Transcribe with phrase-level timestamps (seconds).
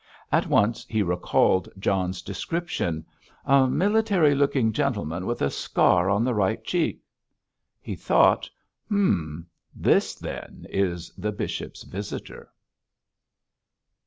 [0.31, 3.05] At once he recalled John's description
[3.45, 7.03] 'A military looking gentleman with a scar on the right cheek.'
[7.79, 8.49] He thought,
[8.89, 9.45] 'Hum!
[9.75, 12.49] this, then, is the bishop's visitor.'